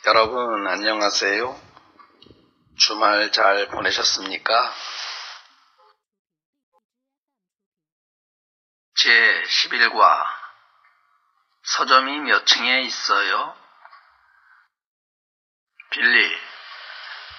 여러분 0.00 0.66
안녕하세요. 0.66 1.60
주말 2.76 3.30
잘 3.30 3.68
보내셨습니까? 3.68 4.74
제 8.96 9.42
11과 9.44 10.24
서점이 11.62 12.18
몇 12.18 12.44
층에 12.46 12.80
있어요? 12.82 13.56
빌리, 15.90 16.36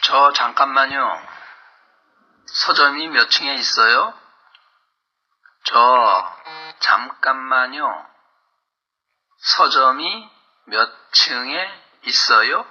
저 0.03 0.31
잠깐만요. 0.31 1.27
서점이 2.45 3.09
몇 3.09 3.29
층에 3.29 3.55
있어요? 3.55 4.17
저 5.65 6.39
잠깐만요. 6.79 8.07
서점이 9.37 10.29
몇 10.67 11.11
층에 11.11 11.82
있어요? 12.05 12.65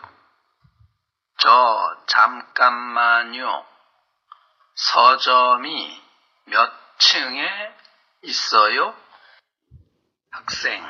저 1.39 1.97
잠깐만요. 2.07 3.67
서점이 4.75 6.03
몇 6.45 6.99
층에 6.99 7.75
있어요? 8.23 8.95
학생 10.31 10.87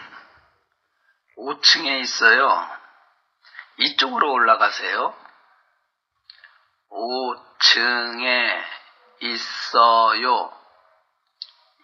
5층에 1.39 2.01
있어요. 2.01 2.69
이쪽으로 3.79 4.33
올라가세요. 4.33 5.15
5층에 6.91 8.65
있어요. 9.21 10.53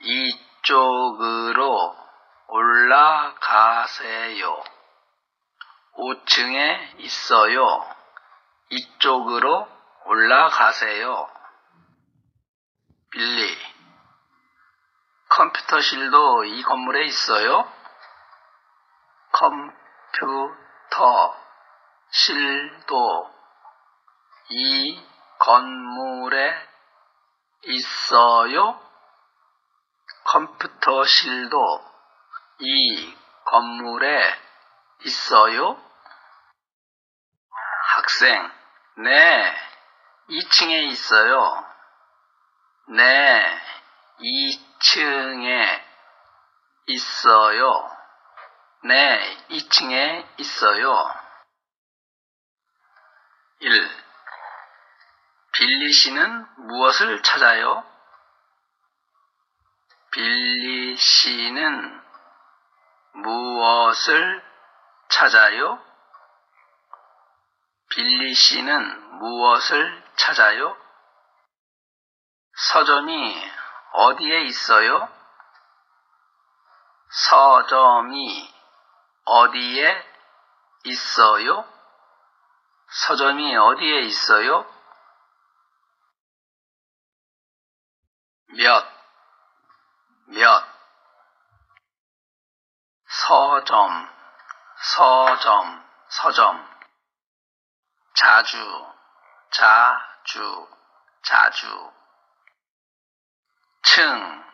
이쪽으로 0.00 1.96
올라가세요. 2.48 4.64
5층에 5.98 7.00
있어요. 7.00 7.84
이쪽으로 8.70 9.68
올라가세요. 10.06 11.28
빌리, 13.10 13.58
컴퓨터실도 15.28 16.44
이 16.44 16.62
건물에 16.62 17.04
있어요? 17.06 17.68
컴퓨터실도 20.90 23.34
이 24.50 25.04
건물에 25.38 26.68
있어요? 27.64 28.80
컴퓨터실도 30.24 31.84
이 32.60 33.14
건물에 33.44 34.38
있어요? 35.04 35.87
학생, 38.18 38.52
네, 38.96 39.54
2층에 40.28 40.90
있어요. 40.90 41.66
네, 42.88 43.60
2층에 44.18 45.82
있어요. 46.86 47.96
네, 48.82 49.46
2층에 49.50 50.26
있어요. 50.38 51.14
1. 53.60 53.90
빌리 55.52 55.92
씨는 55.92 56.46
무엇을 56.56 57.22
찾아요? 57.22 57.84
빌리 60.10 60.96
씨는 60.96 62.02
무엇을 63.12 64.42
찾아요? 65.08 65.87
빌리 67.98 68.32
씨는 68.32 69.18
무엇을 69.18 70.04
찾아요? 70.14 70.76
서점이 72.54 73.52
어디에 73.92 74.42
있어요? 74.42 75.08
서점이 77.10 78.54
어디에 79.24 80.04
있어요? 80.84 81.68
서점이 82.88 83.56
어디에 83.56 84.02
있어요? 84.02 84.64
몇, 88.58 88.86
몇, 90.28 90.64
서점, 93.08 94.08
서점, 94.76 95.84
서점, 96.10 96.77
자주, 98.18 98.58
자주, 99.52 100.68
자주, 101.22 101.92
층, 103.84 104.44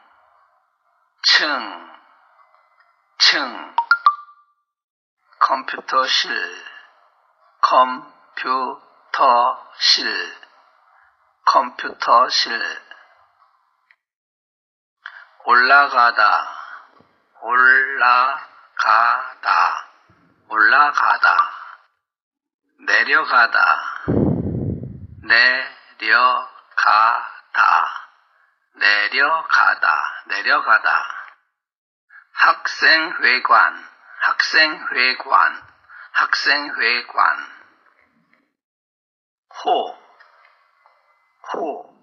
층, 1.23 1.99
층, 3.17 3.77
컴퓨터실, 5.39 6.65
컴퓨터실, 7.63 9.17
컴퓨터실, 11.47 12.83
올라가다, 15.47 16.49
올라가다, 17.41 18.39
올라가다, 20.49 21.55
내려가다, 23.05 23.83
내려가다, 25.99 26.49
내려가다, 28.77 30.23
내려가다, 30.27 31.05
학생회관, 32.33 33.89
학생회관, 34.21 35.67
학생회관, 36.13 37.53
호, 39.65 39.99
호, 41.53 41.95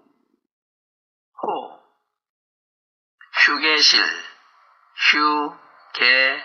호, 1.42 1.82
휴게실, 3.32 4.04
휴게실, 5.10 6.42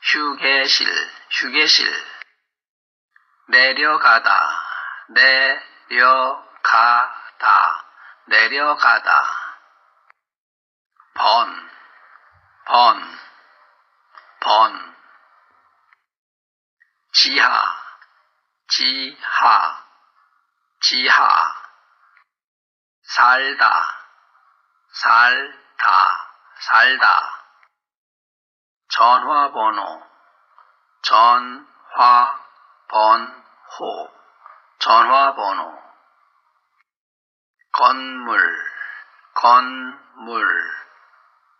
휴게실, 0.00 1.10
휴게실, 1.30 2.17
내려가다, 3.48 4.62
내려가다, 5.88 6.64
내려가다, 8.26 9.24
번, 11.14 11.70
번, 12.66 13.18
번, 14.40 14.96
지하, 17.12 17.62
지하, 18.68 19.84
지하, 20.82 21.54
살다, 23.02 24.04
살다, 24.92 26.30
살다, 26.60 27.44
전화번호, 28.88 30.06
전화 31.00 32.47
번호, 32.88 34.10
전화번호, 34.78 35.78
건물, 37.72 38.40
건물, 39.34 40.70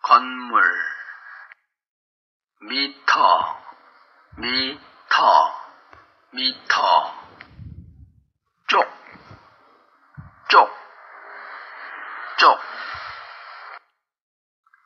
건물, 0.03 0.62
미터, 2.62 3.61
미터, 4.38 5.61
미터, 6.32 7.14
쪽, 8.69 8.91
쪽, 10.49 10.70
쪽, 12.38 12.61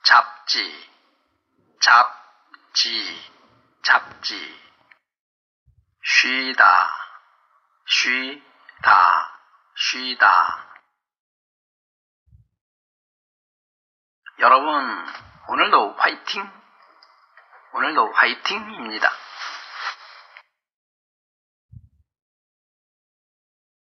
잡지, 0.02 0.90
잡지, 1.81 3.32
잡지, 3.84 4.71
쉬다, 6.22 6.88
쉬다, 7.84 9.38
쉬다. 9.74 10.69
여러분, 14.38 15.06
오늘도 15.48 15.94
화이팅! 15.94 16.48
오늘도 17.72 18.12
화이팅입니다. 18.12 19.10